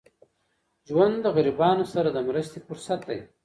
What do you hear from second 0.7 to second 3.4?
ژوند د غریبانو سره د مرستې فرصت دی.